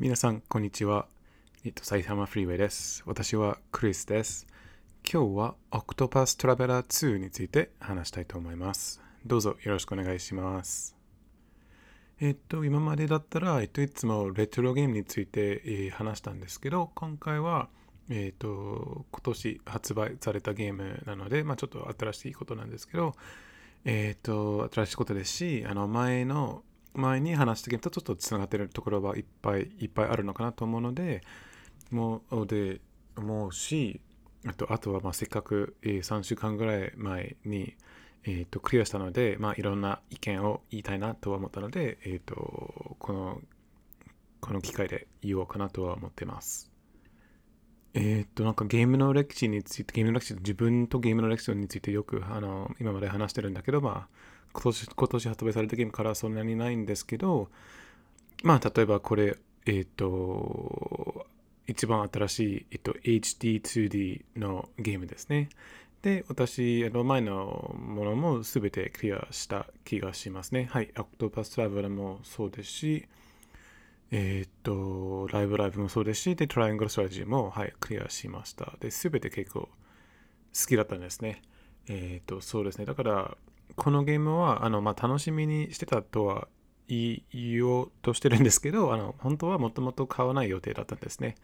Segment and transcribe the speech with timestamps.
[0.00, 1.08] 皆さん、こんにちは。
[1.62, 3.02] えっと、埼玉フリーウェイです。
[3.04, 4.46] 私はクリスです。
[5.04, 9.02] 今日は Octopus Traveler 2について話したいと思います。
[9.26, 10.96] どうぞよろしくお願いします。
[12.18, 17.68] えっと、今までだったら、えっと、いつもレトロゲームについて、えー、話したんですけど、今回は、
[18.08, 23.14] えっと、今年発売されたゲームなので、まあ、ちょっと新しいことなんですけど、
[23.84, 26.62] えっと、新しいことですし、あの、前の
[26.94, 31.22] 前に話したゲームとちょっとつながってるところはいっぱいいっぱいあるのかなと思うので、
[31.90, 32.80] もう、で、
[33.16, 34.00] もうし、
[34.46, 37.74] あとあとはまあせっかく、えー、3週間ぐらい前に、
[38.24, 43.40] えー、とクリアしたので、まあ、いろんな意見を言いたいなとは思ったので、えー、とこの
[44.40, 46.70] この機会で言おうかなとは思ってます。
[47.92, 54.08] えっ、と、なんかゲームの歴史について、ゲームの歴史、自分とゲームの歴史についてよくあの今まで話してるんだけど、まあ、
[54.52, 57.48] 今年今年発売されたゲームからそんなにないんですけど、
[58.42, 59.36] まあ、例えばこれ、
[59.66, 61.26] えっ、ー、と、
[61.66, 65.50] 一番新しい、えっと、HD2D のゲームですね。
[66.02, 70.68] で、私、あの前のものも全てクリアした気がしますね。
[70.70, 73.08] はい、Octopus Traveler もそうですし、
[74.10, 78.76] えっ、と、ライブライブもそうですし、で、トライアングルストラジーも、はい、クリアしました。
[78.80, 79.68] で、全て結構好
[80.66, 81.42] きだったんですね。
[81.86, 82.86] えっ、と、そうですね。
[82.86, 83.36] だから、
[83.80, 86.48] このゲームはあの、まあ、楽しみにしてたとは
[86.86, 87.22] 言
[87.66, 91.36] おうとしてるんですけど、あの本当はもともと買わない予定だったんですね。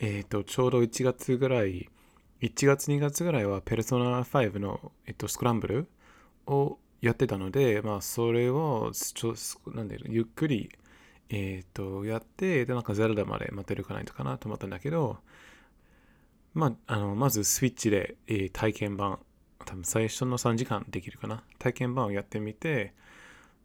[0.00, 1.88] えっ、ー、と、ちょうど1月ぐらい、
[2.40, 5.88] 1月2月ぐらいはペルソナ5の、えっと、スクランブル
[6.48, 9.34] をやってたので、まあ、それをちょ
[9.70, 10.68] なんでゆっくり、
[11.28, 15.18] えっ、ー、とやって、で、なんかゼルダまで待てるかないとかなと思ったんだけど、
[16.54, 19.20] まあ、あのまずスイッチで、えー、体験版
[19.64, 21.42] 多分最初の3時間できるかな。
[21.58, 22.94] 体験版をやってみて、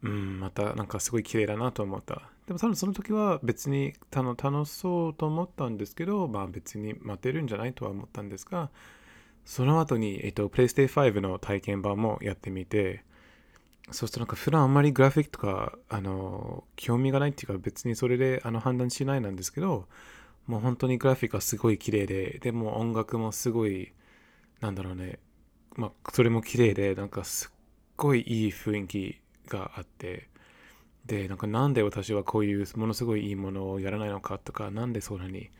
[0.02, 2.22] うん、またなんかすごい綺麗だなと思った。
[2.46, 8.70] でも多分その時は別に楽しそうと思ったんですけど、まあ別に待てるんじゃないとは思ったんですが、
[9.44, 13.04] その後に、えっと、PlayStation 5の体験版もやってみて、
[13.90, 19.88] そうするとなんか普段あんまりグラフィックとか、あの、興味がないっていうか別にそれであの判断しないなんですけど、
[20.46, 23.92] もう本当にグラフィックがすごい綺麗で、でも音楽もすごい、
[24.60, 25.18] なんだろうね、
[25.78, 27.50] まあ、それも綺麗で、なんかすっ
[27.96, 30.28] ごいいい雰囲気があって、
[31.06, 35.50] で、なんかなんで私はこういうものすごいいいものをやらないのかとか、なんでそんなに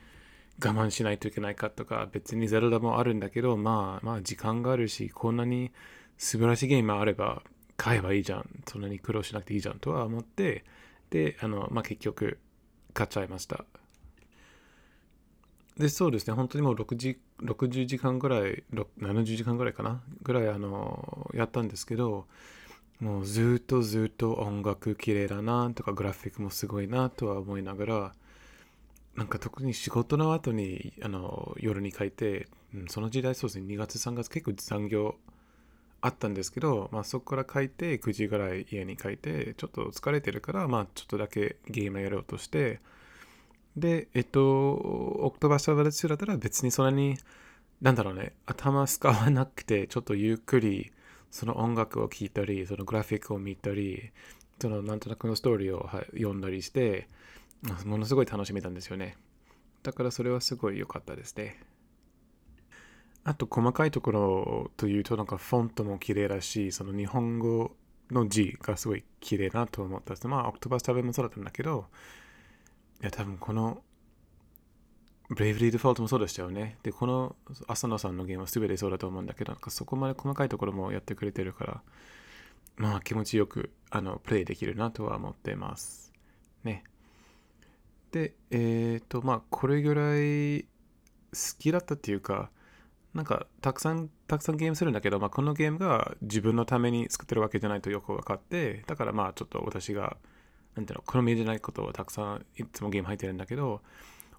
[0.61, 5.71] 我慢しないといけないかとか、別にゼロダもあるんだけど、まあ、まあ時間があるし、こんなに
[6.17, 7.41] 素晴らしいゲームあれば
[7.77, 8.49] 買えばいいじゃん。
[8.67, 10.65] そんなに苦労しなくていいじゃんとは思って、
[11.11, 12.39] で、あの、まあ結局
[12.93, 13.63] 買っちゃいました。
[15.79, 18.63] で、そうですね、本当にもう6時60時間ぐらい、
[18.99, 20.01] 70時間ぐらいかな？
[20.23, 22.27] ぐらい、あの、やったんですけど、
[22.99, 28.13] もうずっとずっと音楽綺麗だなとか、グラフィックもすごいなとは思いながら、
[29.15, 35.15] なんか特に仕事の後にあの夜に書いて、うん、その時代そうですね、2月3月結構残業
[36.01, 42.81] あったんですけど、まあ、そこから書いて9時ぐらい家に書いて、ちょっと疲れてるから、まあ、ちょっとだけゲームやろうとして、
[43.75, 47.17] で、えっと、オクトバーシャバル2だったら別にそんなに、
[47.81, 50.91] なんだろうね、頭使わなくて、ちょっとゆっくり、
[51.31, 54.11] その音楽を聴いたり、そのグラフィックを見たり、
[54.61, 57.07] そのなんとなくのストーリーを読んだりして、
[57.85, 59.15] ものすごい楽しめたんですよね。
[59.83, 61.59] だからそれはすごい良かったですね。
[63.23, 67.75] あと細かいところというとなんかフォントも綺麗だし、その日本語
[68.11, 70.27] の字がすごい綺麗なと思ったです。
[70.27, 71.85] まあ、オクトバスタブもそうだったんだけど、
[73.01, 73.81] いや、多分この、
[75.29, 76.77] ブレイブリーデフォルトもそうでしたよね。
[76.83, 77.35] で、この
[77.67, 81.81] 浅野さんのゲームは全てそうだと思うんだけど、なんかそこまで細かいところもやってくれてるから、
[82.77, 86.13] まあ気持ちよくあのプレイできるなとは思ってます。
[86.63, 86.83] ね。
[88.11, 90.67] で、えっ、ー、と、まあこれぐらい好
[91.59, 92.49] きだったっていうか、
[93.13, 100.17] なんかたくさんたくさんゲームするんだけど、まあ、このゲームが自分のために作ってるわけじゃないとよく分かってだからまあちょっと私が
[100.75, 103.81] なんていうの、好みじゃないことをたくさんいつもゲーム入ってるんだけど、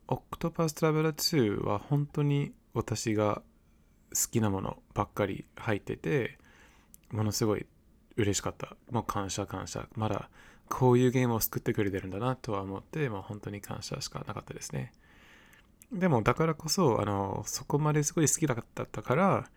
[0.08, 3.42] オクトパストラベラー2は本当に私が
[4.14, 6.38] 好きなものばっかり入ってて、
[7.10, 7.66] ものすごい
[8.16, 8.76] 嬉しかった。
[8.90, 9.88] もう感謝感謝。
[9.94, 10.30] まだ
[10.68, 14.92] こういうゲームを作ってくれてるんだなとは思って、もう本当に感謝しかなかったですね。
[15.92, 19.50] でもだからこそ、あの、そこまですごい好きだったから、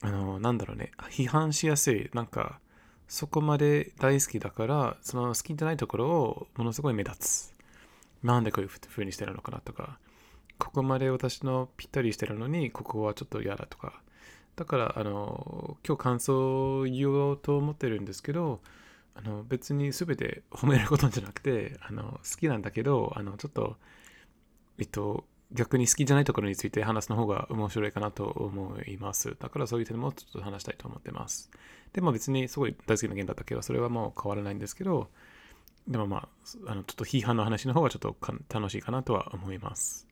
[0.00, 2.10] あの、なんだろうね、批判しやすい。
[2.14, 2.60] なんか、
[3.08, 7.54] そこまで大好きだから、その好きじゃないところをものすごい目立つ。
[8.22, 9.98] なんでこういう風にしてるのかなとか、
[10.58, 14.00] ここまで私のぴったりしてるのに、ここはちょっと嫌だとか。
[14.56, 18.60] だから、あの、今日感想を言おうと思ってるんですけど、
[19.18, 23.76] あの別に全て褒めることじゃなくてあの好きなんだけどあのちょっと
[24.78, 29.36] えっと逆に好きじゃないところについて話すの方が面白いかなと思います。
[29.38, 31.50] だからそういう点もちょっと話したいと思ってます。
[31.92, 35.08] でも別にすごい大好きなゲームだったけど、それはもう変わらないんですけど、
[35.86, 36.28] でもまあ、
[36.66, 38.16] あのちょっと批判の話の方がちょっと
[38.52, 40.06] 楽しいかなとは思います。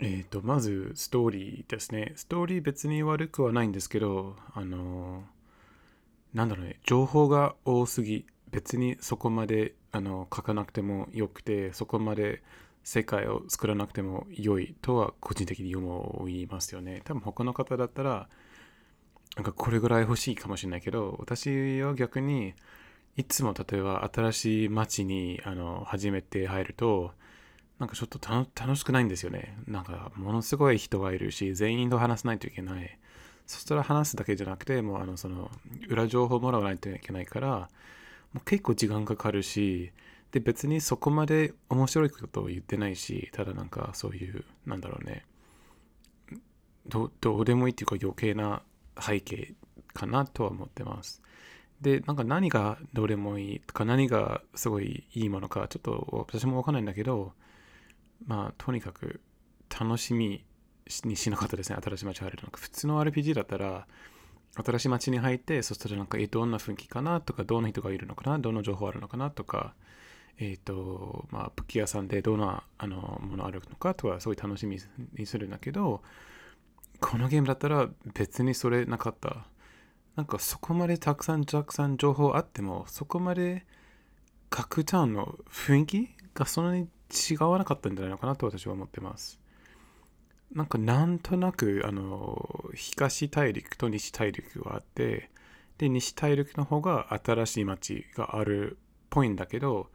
[0.00, 2.12] えっ、ー、と、まずストーリーですね。
[2.16, 5.24] ストーリー別に悪くはないんですけど、あの、
[6.34, 12.42] なんだろうね、情報が多すぎ、別にそこまであの書かなくてもよくて、そこまで
[12.84, 17.02] 世界を作らなくても良いとは個人的に思いますよね。
[17.04, 18.28] 多分他の方だったら、
[19.36, 22.54] なんかこれぐらい欲しいかもしれないけど、私は逆に、
[23.16, 27.12] いつも例えば新しい街にあの初めて入ると、
[27.78, 29.56] なんかちょっと楽しくないんですよね。
[29.66, 32.98] なんかものすごい人がいるし、全員と話さないといけない。
[33.46, 35.50] そしたら話すだけじゃなくて、もうあのその
[35.88, 37.68] 裏情報もらわないといけないから、
[38.32, 39.92] もう結構時間かかるし、
[40.32, 45.26] で別にそこまで面白いことを言ってないしただなんかそういうなんだろうね。
[46.86, 48.62] どうでもいいっていうか余計な
[49.00, 49.54] 背景
[49.94, 51.22] かなとは思ってます。
[51.80, 57.32] でなんか何がどうでもいいとか何がすごいいいものかちょっと私もわかんないんだけど
[58.26, 59.20] まあとにかく
[59.68, 60.44] 楽しみ
[61.04, 61.78] にしなかったですね。
[61.82, 63.86] 新しい街入るなんか普通の RPG だったら
[64.64, 69.74] 新しい街に入ってそしたらなんかえどんな雰囲気かなとかどんな人がいるのかなどんな情報あるのかなとか
[70.38, 74.78] えっ、ー、と、まあ、武器屋さんでどんなあのものあるのかとか、そうい楽しみ
[75.16, 76.02] にするんだけど、
[77.00, 79.46] このゲームだったら別にそれなかった。
[80.14, 83.66] なんかそこまでたくさんたくさん情報あっても、そこまで
[84.50, 89.40] 各ターンの雰囲気がそんなに違わなかったんじゃないのかなと私は思ってます。
[90.52, 95.30] なんかなんとなく、あの、東大陸と西大陸があって、
[95.78, 98.76] で、西大陸の方が新しい街があるっ
[99.08, 99.90] ぽいんだけど、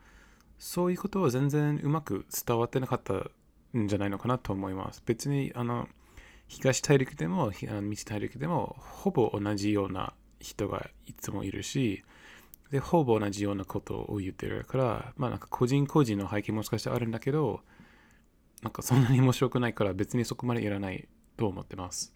[0.58, 3.14] そういうことは全然うまく伝わってなかった
[3.78, 5.04] んじゃないのかなと思います。
[5.06, 5.88] 別にあの
[6.48, 7.52] 東大陸でも
[7.82, 12.04] 西大陸でもほぼ同じような人がいつもいるし、
[12.72, 17.62] で、ほぼ同じようなことを言ってるから、まあなんか個人個人の背景もしかしてあるんだけど、
[18.62, 21.08] なんかそんなに面白くないから別にそこまでいらない
[21.38, 22.14] と思ってます。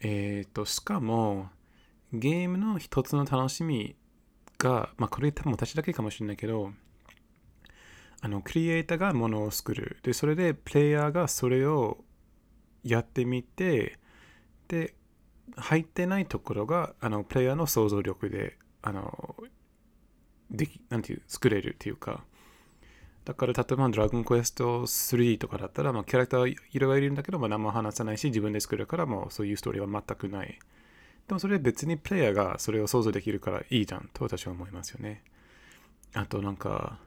[0.00, 1.48] えっ、ー、と、しかも、
[2.12, 3.96] ゲームの一つの楽しみ
[4.58, 6.72] が、まあこれ多分私だけかもしれないけど、
[8.26, 9.98] あのクリエイターがものを作る。
[10.02, 11.98] でそれでプレイヤーがそれを
[12.82, 14.00] やってみて
[14.66, 14.96] で
[15.54, 19.36] 入ってないところがあのプレイヤーの想像力であの
[20.50, 22.24] できなんていう作れるっていうか。
[23.24, 30.58] だから例えばドラゴンクエスト3とかだったら、まあ、キャラクターいろいろいるんだけど、まあ、何も話さないし自分で作るからもうそういうストーリーは全くない。
[31.28, 35.22] でもそれは別にプレイヤーがそれを想像できるからいいじゃんと私は思いますよね。
[36.14, 36.98] あとなんか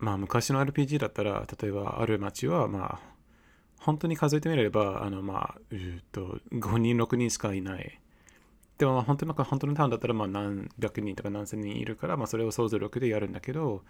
[0.00, 3.00] まあ昔の RPG だったら、例えばある町は、まあ、
[3.78, 8.00] 本当に数えてみれば、あの、まあ、えっと、5人、6人しかいない。
[8.78, 13.82] でも、まあ、本当の、本当のターンだったら、まあ、何百人とか何千人いるから、まあ、それを想像力でやるんだけど、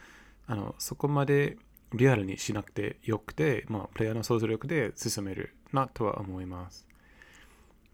[0.47, 1.57] あの、そこまで
[1.93, 6.87] リアルにしなくてよくて、まあ、プレイヤーの想像力で進めるなとは思います。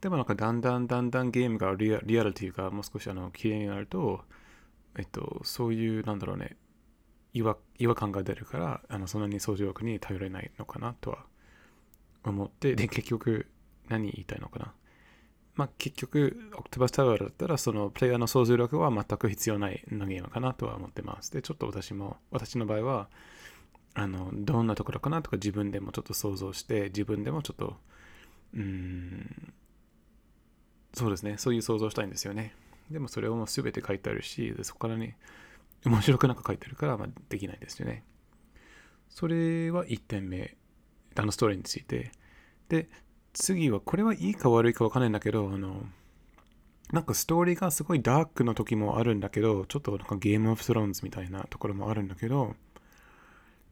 [0.01, 4.23] でもなんかだんだんだんだんゲームがリアリアルというか、もう少しあの、綺麗になると、
[4.99, 6.57] えっと、そういう、なんだろうね、
[7.37, 11.19] 違和違和感が出るからあのそんなに掃除力に頼れないのかなとは
[12.25, 13.47] 思ってで結局
[13.89, 14.73] 何言いたいのかな。
[15.55, 21.33] まあ結局オクトバスタワーだったらそのプレイヤーの想像力は全く必要ないのゲームかなとは思ってます。
[21.33, 23.09] でちょっと私も私の場合は
[23.95, 27.77] あのどんなところかなとか自分でもちょっと想像して自分でもちょっと
[28.55, 29.53] うん
[30.95, 32.55] そうですねそういう想像したいんですよね。
[32.91, 35.17] でもそれをもう全て書いてあるしでそこからね
[35.85, 38.05] 面白くなんか書いてるから、ま、できないですよね。
[39.09, 40.57] それは1点目。
[41.15, 42.13] あのストーリーについて。
[42.69, 42.89] で、
[43.33, 45.87] 次は、これはいいか悪いかわかんないんだけど、あの、
[46.93, 52.55] なんかストーリーがすごいダークの時もあるんだけど、ちょっとなんかゲームオブスローンズみたいなところもあるんだけど、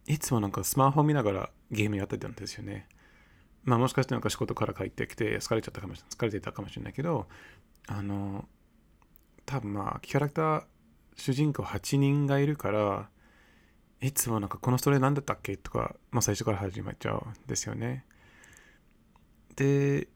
[0.07, 2.89] いつもなんかスマホ見ながらゲームやってたんですよね。
[3.63, 7.27] まあもしかしてなんか仕事から帰ってきて疲れちゃったかもしれない、疲れてたかもしれないけど、
[7.87, 8.47] あの、
[9.47, 10.65] 多分まあキャラクター
[11.17, 13.09] 主人公8人がいるから
[14.01, 15.57] いつもなんかこのストーリー何だったっけ？
[15.57, 18.05] とか、まあ、最初から始まっちゃうんですよね。
[19.57, 20.09] で、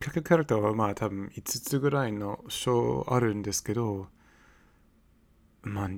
[0.00, 4.08] キャラクターはまあ多分5つぐらいの章あるんですけど、
[5.62, 5.90] まあ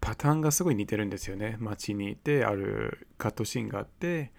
[0.00, 1.56] パターンがすごい似てるんですよね。
[1.58, 4.32] 街にいてあるカットシーンがあって、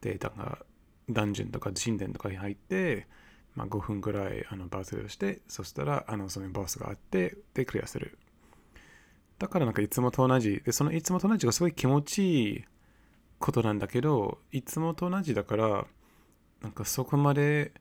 [0.00, 0.64] で、なんか
[1.10, 3.08] ダンジョンとか神殿とかに入って、
[3.54, 8.18] まあ、5分ぐらいあのバトルして、そしたらあのそのボスがあって、でクリアする。
[9.38, 10.62] だからなんかいつもと同じ。
[10.64, 12.64] で、そのいつもと同じがすごい気持ちいい
[13.38, 15.86] ことなんだけど、いつもと同じだから、
[16.62, 17.72] なんかそこまで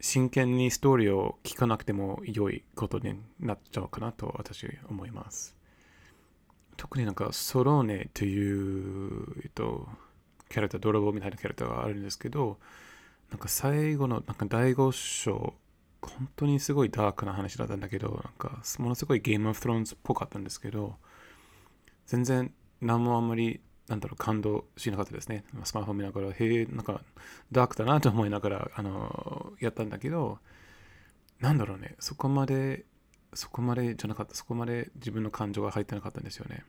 [0.00, 5.56] 真剣にストーリーを聞かなくても良いことになっちゃうかなと私は思います。
[6.76, 9.88] 特になんかソローネという、えっと、
[10.48, 12.58] キャラクター、泥棒みたいなキャラクターがあるんですけど、
[13.30, 15.54] なんか最後のなんか第5章、
[16.02, 20.96] 本当にすごいダークな話だったんだけど、なんかものすごいゲームオブスローンズっぽかったんですけど、
[22.06, 25.44] 全然何もあんまりなんだろう、感動しなかったですね。
[25.64, 27.02] スマホ見ながら、へえ、なんか、
[27.50, 30.38] ダークだなと思いながら、あの、やったんだけど、
[31.40, 32.86] なんだろうね、そこまで、
[33.34, 36.64] そこまでじゃなかった、そこまで自分の感情が入ってなかったんですよね。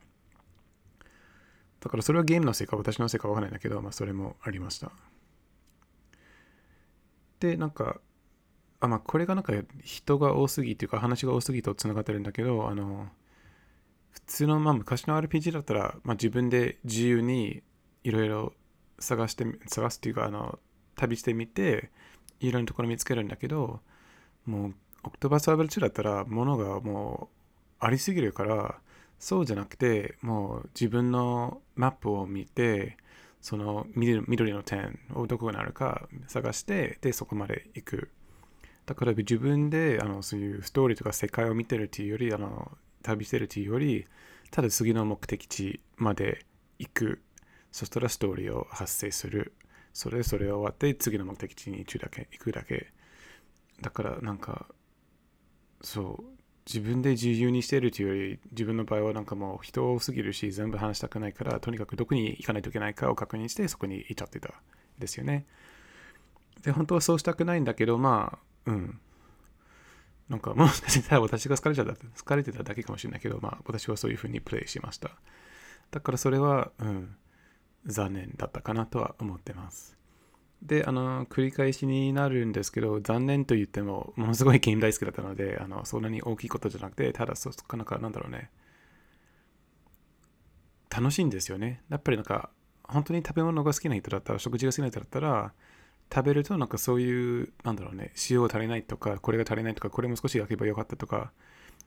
[1.80, 4.90] だからそれはゲームのせいか、私のせいかわからないんだけど、まあ、それもありました。
[7.40, 8.00] で、なんか、
[8.84, 13.08] あ、まあ、これがなんか人が多すぎっていうか、話が多すぎとつながってるんだけど、あの、
[14.12, 17.62] 普通の、まあ、昔の RPG だったら、まあ、自分で自由に
[18.04, 18.52] いろいろ
[18.98, 20.58] 探して、探すっていうか、あの、
[20.96, 21.90] 旅してみて、
[22.40, 23.80] いろんなところ見つけるんだけど、
[24.46, 24.74] もう、
[25.04, 27.28] オクトバーサーバル2だったら、ものがも
[27.80, 28.78] うありすぎるから、
[29.18, 32.96] そうじゃなくて、もう自分のマップを見て、
[33.40, 38.10] その緑の点をどこにあるか探して、で、そこまで行く。
[38.86, 44.06] だから自分であのそういうストーリーとか世界を見てるっていうより、あの旅してるというより、
[44.50, 46.44] ただ次の目的地まで
[46.78, 47.22] 行く。
[47.72, 49.52] そしたらストーリーを発生する。
[49.92, 52.28] それそれ終わって次の目的地に行くだけ。
[52.32, 52.92] 行くだけ。
[53.80, 54.66] だからなんか、
[55.82, 56.24] そう、
[56.66, 64.54] 自分で自由にしているというより、自分の場合はなんかもう人多すぎるし、全部話したくないから、とにかくどこに行かないといけないかを確認して、そこに行っちゃってた
[64.98, 65.46] ですよね。
[66.62, 69.00] で、本当はそうしたくないんだけど、まあ、うん。
[70.28, 75.10] なんかもしかしたら私が疲れちゃった、疲れてただけかもしれないけど、まあ私はそういうふうにプレイしました。
[75.90, 77.16] だからそれは、うん、
[77.86, 79.96] 残念だったかなとは思ってます。
[80.62, 88.50] で、あの、繰り返しになるんですけど、残念と言っても、ものすごいゲーム大好きだったので、あの、そんなに大きいことじゃなくて、ただ、そかなんか、なんだろうね、
[90.88, 91.82] 楽しいんですよね。
[91.90, 92.48] やっぱりなんか、
[92.84, 95.52] 本当に食べ物が好きな人だったら、食事が好きな人だったら、
[96.12, 101.32] 食べるとなんかそういう、なんだろうね、塩が足りないとか、これが足りないとか、これも少し焼けばよかったとか、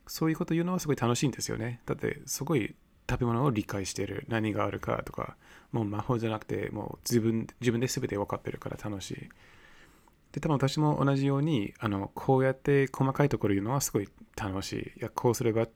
[0.07, 1.81] そういうこと言うのはすごい楽しいんですよね。
[1.85, 2.75] だって、すごい
[3.09, 4.25] 食べ物を理解してる。
[4.27, 5.37] 何があるかとか、
[5.71, 9.29] もう魔法じゃなくて、もう自分自分で全て分かってるから楽しい。
[10.33, 14.99] で、多分私も同じように、あの、こうやって細かいところ言うのはすごい楽しい。
[14.99, 15.67] いや、こうすれば、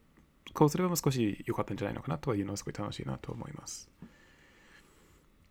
[0.53, 3.89] こうすればもう少し良かったんじゃないのかなとはいうのはすごい楽しいなと思います。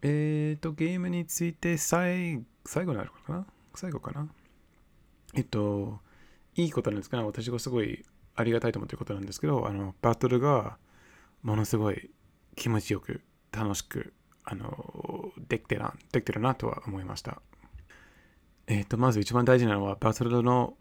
[0.03, 3.47] えっ、ー、と、ゲームについて最最後になるかな？
[3.75, 4.29] 最後かな？
[5.35, 6.01] えっと、
[6.57, 8.05] いいことなんですけど、私がすごい
[8.35, 10.79] ありがたいと思ってることなんですけど、あの、バトルが
[11.43, 12.11] ものすごい
[12.57, 13.21] 気持ちよく、
[13.53, 14.13] 楽しく、
[14.45, 17.43] あの、できてるな、できてるなとは思いました。
[18.67, 20.75] えっ、と、まず一番大事なのは、バトルの、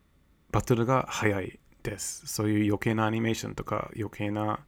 [0.51, 2.25] バトルが早いです。
[2.27, 4.65] そういう余計なアニメーションとか、余計な、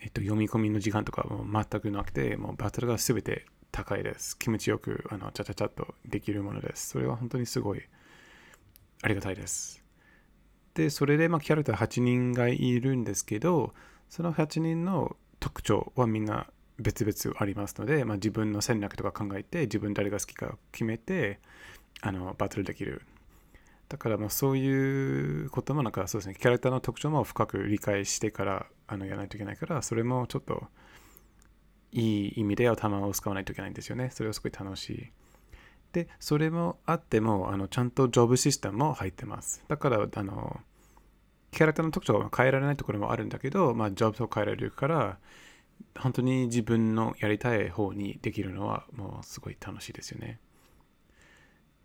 [0.00, 4.38] えっと、読み込みの時間とかも全くなくて、もうバトルが全て高いです。
[4.38, 6.90] 気持ちよく、あの、ちゃちゃちゃっとできるものです。
[6.90, 7.82] それは本当にすごい
[9.02, 9.84] ありがたいです。
[10.74, 13.74] で、それで、まあ、キャラクター8人がいるんですけど、
[14.08, 16.46] その8人の特徴はみんな
[16.78, 21.40] 別々ありますので、まあ、自分の戦略とか考えて、自分誰が好きか決めて、
[22.00, 23.02] あの、バトルできる。
[23.90, 30.68] だから、まあ、そういうことも、なんかそうですね、キャラクターの特徴も深く理解してからあのやらないといけないから、それもちょっと、
[31.90, 34.10] いい意味で頭を使わないといけないんですよね。
[34.12, 35.12] それはすごい楽しい。
[35.92, 39.64] で、それもあっても、あのちゃんとジョブシステムも入ってます。
[39.66, 40.60] だから、あの、
[41.50, 45.18] キャラクターの特徴は変えられないところもあるんだけど、まあ、ジョブを変えられるから、
[45.98, 50.38] 本当に自分のやりたい方にできるのは、もうすごい楽しいですよね。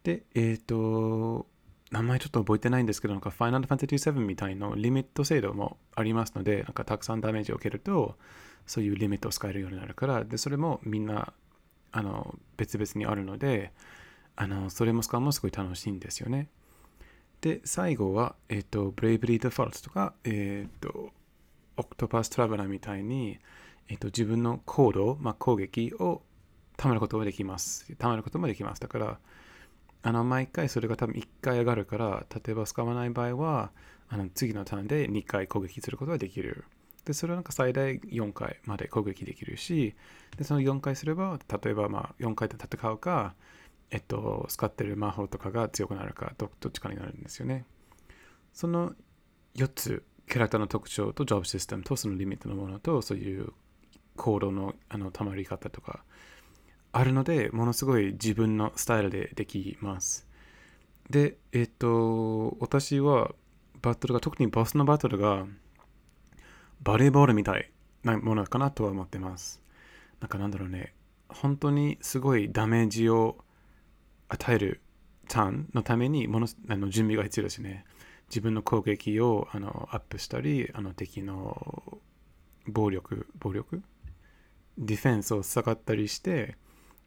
[0.04, 1.48] で、えっ、ー、と、
[1.96, 8.18] 名前ちょっと覚えてないんですけど、なんか Final Fantasy VII みたいなリミット制度もありますので、なんかたくさんダメージを受けると、
[8.66, 11.34] そういうリミットを使えるようになるから、で、それもみんな、
[11.94, 13.72] あの、別々にあるので、
[14.36, 16.50] あの、それも使うのもすごい楽しいんですよね。
[17.40, 21.12] で、最後は、えっ、ー、と、Bravely Default とか、えっ、ー、と、
[21.78, 23.40] Octopus Traveler みたいに、
[23.88, 26.24] えっ、ー、と、自分の行動、まあ、攻撃を
[26.78, 27.86] 貯めることもできます。
[27.98, 28.82] 貯めることもできます。
[28.82, 29.20] だから、
[30.06, 33.72] あの、毎回それが多分1回上がるから、例えば使わない場合は、
[34.08, 36.66] あの次のターンで2回攻撃することができる。
[37.06, 39.96] で、それはなんか最大4回まで攻撃できるし、
[40.38, 43.34] で、その4回すれば、例えばまあ4回で戦うか、
[43.90, 47.66] えっと、使ってる魔法とかが強くなるかど、っちかになるんですよね。
[48.54, 48.94] その
[49.56, 53.54] 4つキャラクターの特徴とジョブシステムとそのリミットのものとそういう
[54.18, 56.04] 行動のあのたまり方とか
[56.98, 60.26] あるのでものすごい自分のスタイルでできます。
[61.10, 63.36] でえっと私は
[63.82, 65.46] バトルが特にボスのバトルが
[66.82, 67.70] バレーボールみたい
[68.04, 69.62] なものかなとは思ってます。
[70.22, 70.94] なんかなんだろうね。
[71.28, 73.44] 本当にすごいダメージを
[74.30, 74.80] 与える
[75.28, 77.84] ターンのためにものあの準備が必要ですね。
[78.30, 82.00] 自分の攻撃をあのアップしたりあの敵の
[82.68, 83.84] 暴力暴力？
[84.78, 86.56] ディフェンスを下がったりして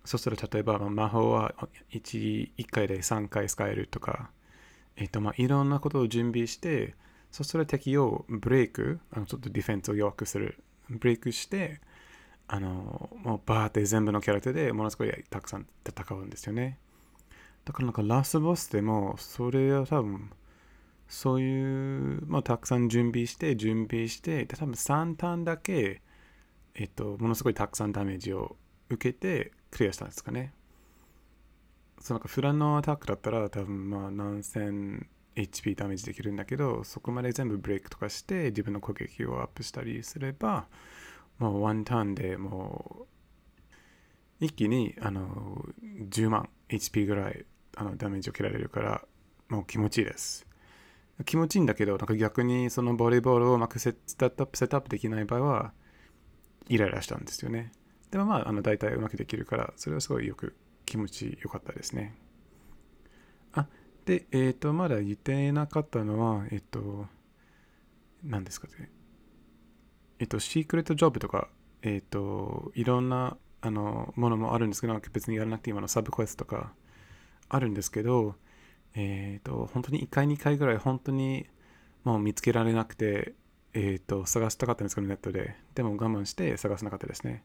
[0.04, 1.54] そしたら例えば、まあ、魔法は
[1.92, 4.30] 1, 1回で3回使えるとか、
[4.96, 6.94] えっとまあ、いろんなことを準備して
[7.30, 10.62] そしたら敵をブレイクあのちょっとディフェンスを弱くする。
[10.88, 11.80] ブレイクして
[12.46, 16.78] あのもうバーって全部のキャラクターでものすごいたくさん戦うんですよね。
[17.66, 20.30] だからなんかラスボスでもそれは多分
[21.06, 26.00] そういう、まあ、たくさん準備して準備して多分3ターンだけ
[26.74, 28.56] えっとものすごいたくさんダメージを
[28.88, 30.52] 受けてクリアしたんですかね。
[32.00, 40.66] そうなんか普段のアタックだったら多分まあ何千 HP ダメージできるんだけどそこまで全部ブレイクとかして自分の攻撃をアップしたりすれば
[41.38, 43.06] もうワンターンでも
[44.40, 45.64] う一気にあの
[46.08, 47.44] 10万 HP ぐらい
[47.76, 49.02] あのダメージを受けられるから
[49.48, 50.46] もう気持ちいいです。
[51.24, 55.72] 気持ちいいんだけどなんか逆にそのボレーボールをうまくセットアップセットアップできない場合は
[56.68, 57.72] イライラしたんですよね。
[58.10, 62.14] でもまああの大体うまくできるからそれはすごいよく気持ちよかったですね
[63.52, 63.66] あ
[64.04, 67.06] でえっ、ー、とまだ言ってなかったのはえっ、ー、と
[68.24, 68.90] 何ですかね
[70.20, 71.48] えっと、シークレットジョブとか、
[71.82, 76.72] えっと、いろんなあのものもあるんですけど、別にやらなくて今のサブクエストとか
[77.48, 78.34] あるんですけど、
[78.94, 81.46] えっと、本当に1回、2回ぐらい本当に
[82.02, 83.34] もう見つけられなくて、
[83.74, 85.56] えっと、探したかったんですけど、ネットで。
[85.74, 87.44] でも我慢して探せなかったですね。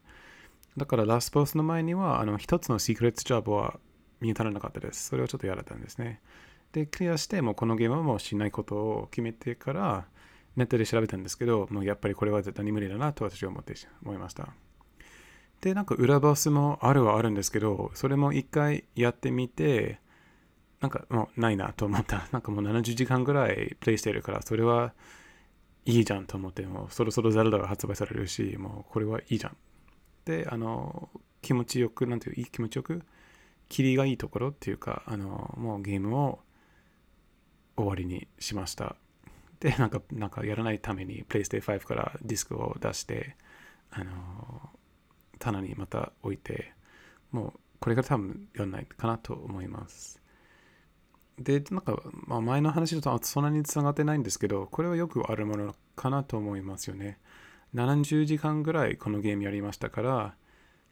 [0.76, 3.78] だからラストポスの前には、あの、一つのシークレットジョブは
[4.20, 5.08] 見当たらなかったです。
[5.08, 6.20] それをちょっとやられたんですね。
[6.72, 10.06] で、クリアして、もうこのゲームはもうしないことを決めてから、
[10.56, 14.48] ネットで調べたんですけど、もうやっぱりこれは絶対に無理だなと私は思って思いました。
[15.60, 20.00] で、なんか裏ボスもあるはあるんですけど、それも一回やってみて、
[20.80, 22.28] なんかもうないなと思った。
[22.32, 24.92] なんかもう70時間ぐらいプレイしてるから、それは
[25.86, 29.56] いいじゃんと思って、もうそろそろザルダが発売されるし、もうこれはいいじゃん。
[30.24, 31.10] で、あの、
[31.42, 33.02] 気持ちよく、なんていう、いい気持ちよく、
[33.68, 36.40] キリがいいところっていうか、あの、もうゲームを
[37.76, 38.96] 終わりにしました。
[39.60, 43.36] で、なんか、なんかやらないために、プレイステ5からディスクを出して、
[43.90, 44.70] あの
[45.38, 46.72] 棚にまた置いて、
[47.30, 50.20] もう、これから多分やらないかなと思います。
[51.38, 57.18] で、なんか、まあ、前の話だとそんなにつながってないんですけど、これはよくあるものかなと思いますよね。
[57.74, 60.34] 70時間ぐらいこのゲームやりましたから、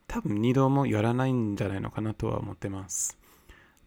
[0.09, 3.19] 多分2度もやらないんじゃないのかなとは思ってます。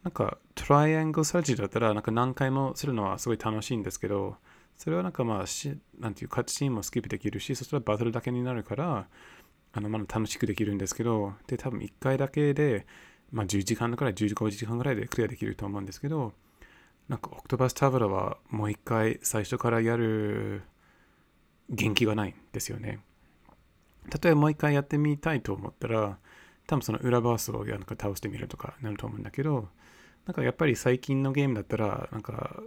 [0.04, 4.38] なんか、トライアングルサージだったら、なんか何回もするのはすごい楽しいんですけど、
[4.78, 9.08] それはなんかまあし、なんていうカッチシーンもスキップできるし、そしたらバトルだけになるから、
[9.74, 12.86] あのまだ楽しくできるんですけど、で、多分1回だけで、
[13.32, 16.34] まあ10時間くらい、15時間ぐらいでクリアできると思うんですけど、
[17.08, 20.64] なんかオクトバスタブラはもう1回最初からやる
[21.70, 23.00] 元気がないんですよね。
[24.24, 26.18] 例えばもう1回やってみたいと思ったら、
[26.68, 29.70] 多分その裏バースをなんか倒してみるとかなると思うんだけど、
[30.26, 32.62] なんかやっぱり最近のゲームだったら、なんか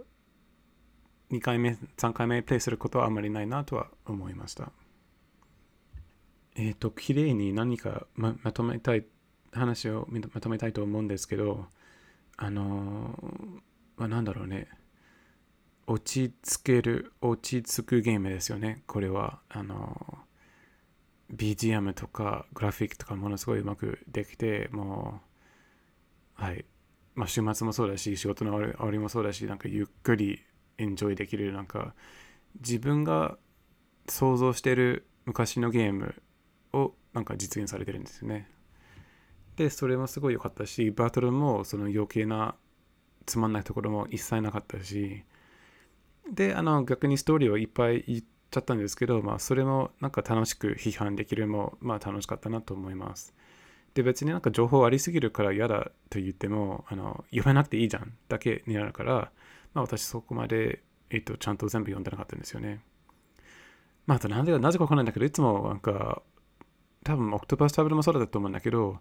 [1.31, 4.71] 2回目、3回目プレイすることはあまりないなとは思いました。
[6.55, 9.05] えっ、ー、と、綺麗に何かままとめたい、
[9.51, 11.67] 話をまとめたいと思うんですけど、
[12.37, 13.17] あの
[13.97, 14.67] まあ、なんだろうね。
[15.91, 18.83] 落ち着ける、落ち着くゲームですよね。
[18.87, 20.19] これは、あの
[21.33, 25.21] BGM とかグラフィックとかものすごいうまくできて、も
[26.39, 26.65] う、はい。
[27.15, 30.41] まあ、週末もそうだし、仕事の終わりもそうだし、なんかゆっくり
[30.79, 31.93] エンジョイできるなんか
[32.61, 33.37] 自分が
[34.07, 36.15] 想像してる昔のゲーム
[36.73, 38.49] をなんか実現されてるんですよね
[39.57, 42.55] でそれもすごい良かったしバトルもその余計な
[43.25, 45.23] つまんないところも一切なかったし
[46.31, 53.33] であの逆にストーリーをいっぱい言っちゃったんですけどまあそれもなんか楽しく批判できるもまあ楽しかったなと思います
[53.93, 59.31] で別になんか情報ありすぎるから嫌だと言ってもあの読めなくていいじゃんだけになるから
[59.73, 62.81] まあ私そこまで、えっと、ちゃんと全部読んでなかったんですよね。
[64.05, 66.21] まあ、あとなんでなぜかわかんないんだけど、いつもなんか、
[67.03, 68.99] 多分、オクトパスタブルもそうだと思うんだけど、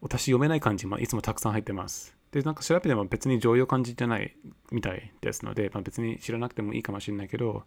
[0.00, 2.15] 私読めない漢字もいつもたくさん入ってます。
[2.32, 4.36] で、なんか調べても別に常用漢字じゃない
[4.70, 7.64] みたいですので、まあ、別に知らなくてもいいかもしれないけど、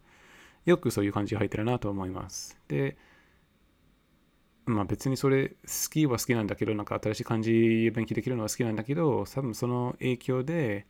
[0.65, 2.59] よくそういう感じが入ってるなと思います。
[2.67, 2.97] で、
[4.65, 5.55] まあ別にそれ好
[5.89, 10.85] きは好きなんだけど、なんか新しい漢字勉強できるのは好きなんだけど、多分その影響で、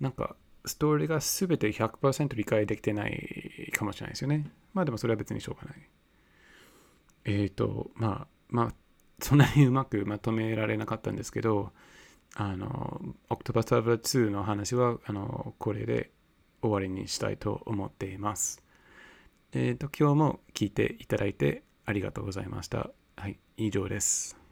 [0.00, 4.50] なんかストーリーが全て100%理解できてないかもしれないですよね。
[4.74, 5.88] まあでもそれは別にしょうがない。
[7.24, 8.74] えっ、ー、と、まあ、まあ、
[9.20, 11.72] そんなにうまくまとめられなかったんですけど、
[12.38, 16.10] あの、Octopus Traveler 2の話は、あの、これで
[16.60, 18.62] 終わりにしたいと思っています。
[19.52, 22.90] えっ、ー、と、今日も聞いていただいてありがとうございました。
[23.16, 24.45] はい、以上です。